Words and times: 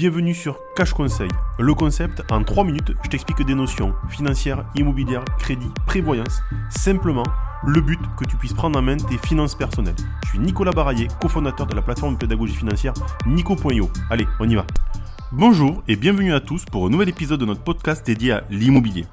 Bienvenue 0.00 0.32
sur 0.32 0.58
Cash 0.76 0.94
Conseil. 0.94 1.28
Le 1.58 1.74
concept, 1.74 2.22
en 2.32 2.42
3 2.42 2.64
minutes, 2.64 2.94
je 3.04 3.10
t'explique 3.10 3.44
des 3.44 3.54
notions 3.54 3.92
financières, 4.08 4.64
immobilières, 4.74 5.26
crédit, 5.38 5.68
prévoyance. 5.84 6.40
Simplement, 6.70 7.26
le 7.66 7.82
but 7.82 8.00
que 8.18 8.24
tu 8.24 8.34
puisses 8.38 8.54
prendre 8.54 8.78
en 8.78 8.82
main 8.82 8.96
tes 8.96 9.18
finances 9.18 9.54
personnelles. 9.54 9.96
Je 10.24 10.30
suis 10.30 10.38
Nicolas 10.38 10.70
Baraillé, 10.70 11.08
cofondateur 11.20 11.66
de 11.66 11.76
la 11.76 11.82
plateforme 11.82 12.14
de 12.14 12.18
pédagogie 12.20 12.54
financière 12.54 12.94
Nico.io. 13.26 13.90
Allez, 14.08 14.26
on 14.38 14.48
y 14.48 14.54
va. 14.54 14.64
Bonjour 15.32 15.82
et 15.86 15.96
bienvenue 15.96 16.32
à 16.32 16.40
tous 16.40 16.64
pour 16.64 16.86
un 16.86 16.88
nouvel 16.88 17.10
épisode 17.10 17.40
de 17.40 17.44
notre 17.44 17.62
podcast 17.62 18.06
dédié 18.06 18.32
à 18.32 18.44
l'immobilier. 18.48 19.04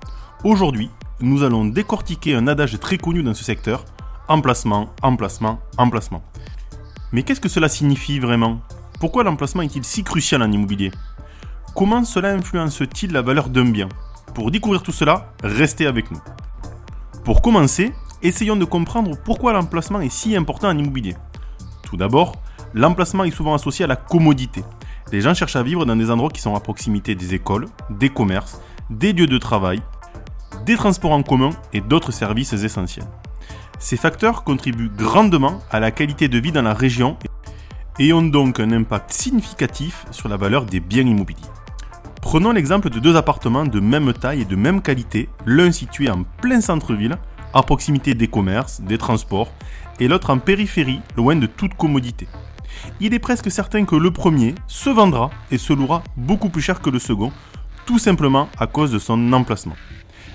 Aujourd'hui, 0.45 0.89
nous 1.19 1.43
allons 1.43 1.65
décortiquer 1.65 2.33
un 2.33 2.47
adage 2.47 2.79
très 2.79 2.97
connu 2.97 3.23
dans 3.23 3.33
ce 3.33 3.43
secteur 3.43 3.83
emplacement, 4.29 4.93
emplacement, 5.01 5.59
emplacement. 5.77 6.23
Mais 7.11 7.23
qu'est-ce 7.23 7.41
que 7.41 7.49
cela 7.49 7.67
signifie 7.67 8.19
vraiment? 8.19 8.61
Pourquoi 8.99 9.23
l'emplacement 9.23 9.61
est-il 9.61 9.83
si 9.83 10.03
crucial 10.03 10.41
en 10.41 10.51
immobilier? 10.51 10.91
Comment 11.75 12.03
cela 12.03 12.29
influence-t-il 12.29 13.11
la 13.11 13.21
valeur 13.21 13.49
d'un 13.49 13.69
bien? 13.69 13.89
Pour 14.33 14.49
découvrir 14.49 14.81
tout 14.81 14.91
cela, 14.91 15.33
restez 15.43 15.85
avec 15.85 16.09
nous. 16.09 16.19
Pour 17.23 17.43
commencer, 17.43 17.93
essayons 18.23 18.55
de 18.55 18.65
comprendre 18.65 19.15
pourquoi 19.23 19.53
l'emplacement 19.53 20.01
est 20.01 20.09
si 20.09 20.35
important 20.35 20.69
en 20.69 20.77
immobilier. 20.77 21.15
Tout 21.83 21.95
d'abord, 21.95 22.41
l'emplacement 22.73 23.23
est 23.23 23.29
souvent 23.31 23.53
associé 23.53 23.85
à 23.85 23.87
la 23.87 23.95
commodité. 23.95 24.63
Les 25.11 25.21
gens 25.21 25.35
cherchent 25.35 25.57
à 25.57 25.63
vivre 25.63 25.85
dans 25.85 25.95
des 25.95 26.09
endroits 26.09 26.31
qui 26.31 26.41
sont 26.41 26.55
à 26.55 26.59
proximité 26.59 27.13
des 27.13 27.35
écoles, 27.35 27.67
des 27.91 28.09
commerces, 28.09 28.59
des 28.89 29.13
lieux 29.13 29.27
de 29.27 29.37
travail, 29.37 29.79
des 30.65 30.75
transports 30.75 31.11
en 31.11 31.21
commun 31.21 31.51
et 31.71 31.81
d'autres 31.81 32.11
services 32.11 32.53
essentiels. 32.53 33.05
Ces 33.77 33.95
facteurs 33.95 34.43
contribuent 34.43 34.89
grandement 34.89 35.61
à 35.69 35.79
la 35.79 35.91
qualité 35.91 36.29
de 36.29 36.39
vie 36.39 36.51
dans 36.51 36.63
la 36.63 36.73
région 36.73 37.15
et 37.99 38.13
ont 38.13 38.23
donc 38.23 38.59
un 38.59 38.71
impact 38.71 39.11
significatif 39.11 40.05
sur 40.11 40.29
la 40.29 40.37
valeur 40.37 40.65
des 40.65 40.79
biens 40.79 41.05
immobiliers. 41.05 41.41
Prenons 42.21 42.51
l'exemple 42.51 42.89
de 42.89 42.99
deux 42.99 43.15
appartements 43.15 43.65
de 43.65 43.79
même 43.79 44.13
taille 44.13 44.41
et 44.41 44.45
de 44.45 44.55
même 44.55 44.81
qualité, 44.81 45.29
l'un 45.45 45.71
situé 45.71 46.09
en 46.09 46.23
plein 46.23 46.61
centre-ville, 46.61 47.17
à 47.53 47.63
proximité 47.63 48.13
des 48.13 48.27
commerces, 48.27 48.81
des 48.81 48.97
transports, 48.97 49.51
et 49.99 50.07
l'autre 50.07 50.29
en 50.29 50.37
périphérie, 50.37 50.99
loin 51.15 51.35
de 51.35 51.47
toute 51.47 51.73
commodité. 51.75 52.27
Il 52.99 53.13
est 53.13 53.19
presque 53.19 53.49
certain 53.49 53.85
que 53.85 53.95
le 53.95 54.11
premier 54.11 54.53
se 54.67 54.89
vendra 54.89 55.31
et 55.51 55.57
se 55.57 55.73
louera 55.73 56.03
beaucoup 56.15 56.49
plus 56.49 56.61
cher 56.61 56.81
que 56.81 56.89
le 56.89 56.99
second, 56.99 57.31
tout 57.85 57.97
simplement 57.97 58.49
à 58.59 58.67
cause 58.67 58.91
de 58.91 58.99
son 58.99 59.33
emplacement. 59.33 59.75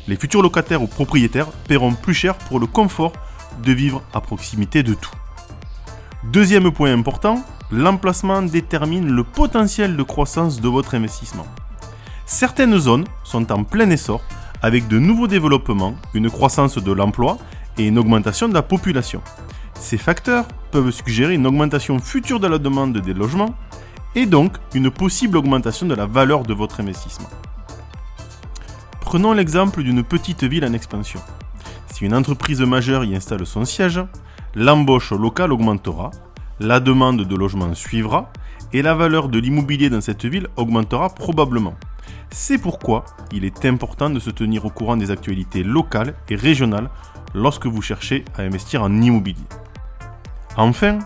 Les 0.08 0.16
futurs 0.16 0.42
locataires 0.42 0.82
ou 0.82 0.88
propriétaires 0.88 1.52
paieront 1.68 1.92
plus 1.92 2.14
cher 2.14 2.36
pour 2.36 2.58
le 2.58 2.66
confort 2.66 3.12
de 3.62 3.72
vivre 3.72 4.02
à 4.14 4.20
proximité 4.20 4.82
de 4.82 4.94
tout. 4.94 5.12
Deuxième 6.24 6.70
point 6.70 6.92
important, 6.92 7.44
l'emplacement 7.72 8.42
détermine 8.42 9.10
le 9.10 9.24
potentiel 9.24 9.96
de 9.96 10.02
croissance 10.04 10.60
de 10.60 10.68
votre 10.68 10.94
investissement. 10.94 11.46
Certaines 12.26 12.78
zones 12.78 13.06
sont 13.24 13.50
en 13.50 13.64
plein 13.64 13.90
essor 13.90 14.22
avec 14.62 14.86
de 14.86 15.00
nouveaux 15.00 15.26
développements, 15.26 15.96
une 16.14 16.30
croissance 16.30 16.78
de 16.78 16.92
l'emploi 16.92 17.38
et 17.76 17.88
une 17.88 17.98
augmentation 17.98 18.48
de 18.48 18.54
la 18.54 18.62
population. 18.62 19.20
Ces 19.74 19.98
facteurs 19.98 20.46
peuvent 20.70 20.92
suggérer 20.92 21.34
une 21.34 21.46
augmentation 21.46 21.98
future 21.98 22.38
de 22.38 22.46
la 22.46 22.58
demande 22.58 22.96
des 22.96 23.14
logements 23.14 23.56
et 24.14 24.26
donc 24.26 24.56
une 24.74 24.92
possible 24.92 25.36
augmentation 25.36 25.86
de 25.86 25.94
la 25.96 26.06
valeur 26.06 26.44
de 26.44 26.54
votre 26.54 26.78
investissement. 26.78 27.30
Prenons 29.00 29.32
l'exemple 29.32 29.82
d'une 29.82 30.04
petite 30.04 30.44
ville 30.44 30.64
en 30.64 30.72
expansion. 30.72 31.20
Si 31.92 32.04
une 32.04 32.14
entreprise 32.14 32.60
majeure 32.60 33.04
y 33.04 33.16
installe 33.16 33.44
son 33.44 33.64
siège, 33.64 34.00
l'embauche 34.54 35.12
locale 35.12 35.52
augmentera, 35.52 36.10
la 36.60 36.80
demande 36.80 37.22
de 37.22 37.36
logement 37.36 37.74
suivra 37.74 38.30
et 38.72 38.82
la 38.82 38.94
valeur 38.94 39.28
de 39.28 39.38
l'immobilier 39.38 39.90
dans 39.90 40.00
cette 40.00 40.24
ville 40.24 40.48
augmentera 40.56 41.08
probablement. 41.10 41.74
C'est 42.30 42.58
pourquoi 42.58 43.04
il 43.32 43.44
est 43.44 43.64
important 43.64 44.10
de 44.10 44.18
se 44.18 44.30
tenir 44.30 44.64
au 44.64 44.70
courant 44.70 44.96
des 44.96 45.10
actualités 45.10 45.62
locales 45.62 46.14
et 46.28 46.36
régionales 46.36 46.90
lorsque 47.34 47.66
vous 47.66 47.82
cherchez 47.82 48.24
à 48.36 48.42
investir 48.42 48.82
en 48.82 49.00
immobilier. 49.00 49.44
Enfin, 50.56 50.98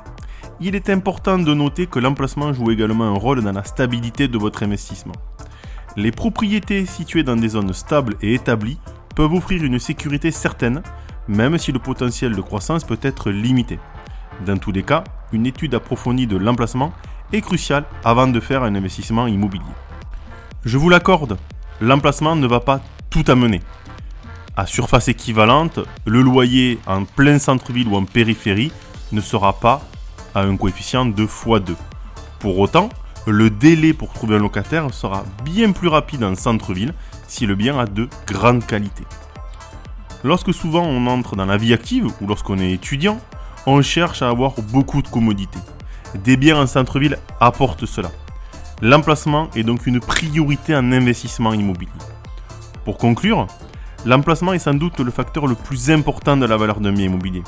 il 0.61 0.75
est 0.75 0.91
important 0.91 1.39
de 1.39 1.55
noter 1.55 1.87
que 1.87 1.99
l'emplacement 1.99 2.53
joue 2.53 2.71
également 2.71 3.05
un 3.05 3.19
rôle 3.19 3.43
dans 3.43 3.53
la 3.53 3.65
stabilité 3.65 4.27
de 4.27 4.39
votre 4.39 4.63
investissement. 4.63 5.15
Les 5.97 6.11
propriétés 6.11 6.87
situées 6.87 7.23
dans 7.23 7.37
des 7.37 7.51
zones 7.51 7.73
stables 7.73 8.17
et 8.23 8.35
établies 8.35 8.79
peuvent 9.15 9.33
offrir 9.33 9.65
une 9.65 9.79
sécurité 9.79 10.31
certaine, 10.31 10.83
même 11.29 11.59
si 11.59 11.73
le 11.73 11.79
potentiel 11.79 12.35
de 12.35 12.41
croissance 12.41 12.85
peut 12.85 12.99
être 13.03 13.31
limité. 13.31 13.79
Dans 14.45 14.59
tous 14.59 14.73
les 14.73 14.83
cas, 14.83 15.05
une 15.33 15.47
étude 15.47 15.75
approfondie 15.75 16.27
de 16.27 16.37
l'emplacement 16.37 16.93
est 17.33 17.41
cruciale 17.41 17.85
avant 18.05 18.29
de 18.29 18.41
faire 18.41 18.63
un 18.63 18.75
investissement 18.75 19.27
immobilier. 19.27 19.65
Je 20.65 20.79
vous 20.79 20.89
l'accorde, 20.89 21.39
l'emplacement 21.81 22.37
ne 22.37 22.47
va 22.47 22.61
pas 22.61 22.81
tout 23.11 23.25
amener. 23.29 23.63
À 24.57 24.67
surface 24.67 25.09
équivalente, 25.09 25.81
le 26.07 26.23
loyer 26.23 26.79
en 26.87 27.05
plein 27.05 27.39
centre-ville 27.39 27.89
ou 27.89 27.97
en 27.97 28.05
périphérie 28.05 28.73
ne 29.13 29.21
sera 29.21 29.53
pas 29.59 29.83
à 30.35 30.43
un 30.43 30.57
coefficient 30.57 31.07
de 31.07 31.27
x2. 31.27 31.75
Pour 32.39 32.59
autant, 32.59 32.89
le 33.27 33.51
délai 33.51 33.93
pour 33.93 34.13
trouver 34.13 34.37
un 34.37 34.41
locataire 34.41 34.93
sera 34.95 35.25
bien 35.45 35.73
plus 35.73 35.89
rapide 35.89 36.25
en 36.25 36.35
centre-ville 36.35 36.95
si 37.27 37.47
le 37.47 37.55
bien 37.55 37.79
a 37.79 37.87
de 37.87 38.09
grandes 38.27 38.65
qualités. 38.65 39.05
Lorsque 40.25 40.55
souvent 40.55 40.83
on 40.83 41.07
entre 41.07 41.37
dans 41.37 41.47
la 41.47 41.57
vie 41.57 41.73
active 41.73 42.07
ou 42.21 42.27
lorsqu'on 42.27 42.59
est 42.59 42.73
étudiant, 42.73 43.21
on 43.67 43.83
cherche 43.83 44.23
à 44.23 44.29
avoir 44.29 44.55
beaucoup 44.73 45.03
de 45.03 45.09
commodités. 45.09 45.59
Des 46.25 46.37
biens 46.37 46.61
en 46.61 46.67
centre-ville 46.67 47.19
apportent 47.41 47.87
cela. 47.87 48.11
L'emplacement 48.83 49.49
est 49.57 49.63
donc 49.63 49.87
une 49.87 50.01
priorité 50.01 50.75
en 50.75 50.93
investissement 50.93 51.53
immobilier. 51.53 51.91
Pour 52.85 52.99
conclure, 52.99 53.47
l'emplacement 54.05 54.53
est 54.53 54.61
sans 54.61 54.75
doute 54.75 55.01
le 55.01 55.11
facteur 55.11 55.47
le 55.47 55.55
plus 55.55 55.91
important 55.91 56.37
de 56.37 56.47
la 56.47 56.57
valeur 56.57 56.81
d'un 56.81 56.93
bien 56.93 57.07
immobilier. 57.07 57.43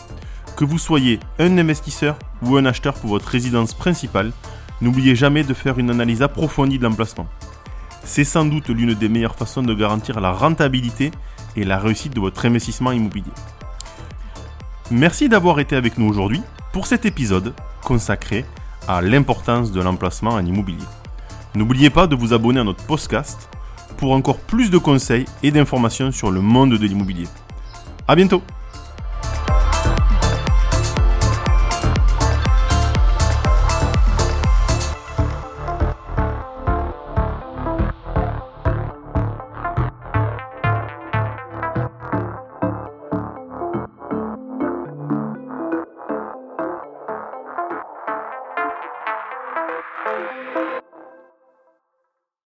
Que 0.57 0.65
vous 0.65 0.79
soyez 0.79 1.21
un 1.39 1.57
investisseur 1.59 2.19
ou 2.43 2.57
un 2.57 2.65
acheteur 2.65 2.95
pour 2.95 3.11
votre 3.11 3.29
résidence 3.29 3.75
principale, 3.75 4.33
n'oubliez 4.81 5.15
jamais 5.15 5.45
de 5.45 5.55
faire 5.55 5.79
une 5.79 5.91
analyse 5.91 6.23
approfondie 6.23 6.79
de 6.79 6.85
l'emplacement. 6.85 7.27
C'est 8.05 8.25
sans 8.25 8.45
doute 8.45 8.69
l'une 8.69 8.95
des 8.95 9.09
meilleures 9.09 9.37
façons 9.37 9.63
de 9.63 9.75
garantir 9.75 10.21
la 10.21 10.33
rentabilité 10.33 11.13
et 11.57 11.65
la 11.65 11.79
réussite 11.79 12.15
de 12.15 12.21
votre 12.21 12.45
investissement 12.47 12.93
immobilier. 12.93 13.33
Merci 14.91 15.29
d'avoir 15.29 15.61
été 15.61 15.77
avec 15.77 15.99
nous 15.99 16.09
aujourd'hui 16.09 16.43
pour 16.73 16.87
cet 16.87 17.05
épisode 17.05 17.55
consacré 17.83 18.45
à 18.87 19.03
l'importance 19.03 19.73
de 19.73 19.81
l'emplacement 19.81 20.31
en 20.31 20.45
immobilier. 20.45 20.85
N'oubliez 21.55 21.91
pas 21.91 22.07
de 22.07 22.17
vous 22.17 22.33
abonner 22.33 22.61
à 22.61 22.65
notre 22.65 22.85
podcast 22.85 23.49
pour 23.97 24.13
encore 24.13 24.39
plus 24.39 24.71
de 24.71 24.79
conseils 24.79 25.27
et 25.43 25.51
d'informations 25.51 26.13
sur 26.13 26.31
le 26.31 26.41
monde 26.41 26.75
de 26.75 26.87
l'immobilier. 26.87 27.27
A 28.07 28.15
bientôt 28.15 28.43